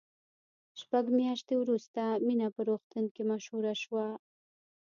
[0.79, 4.05] شپږ میاشتې وروسته مینه په روغتون کې مشهوره شوه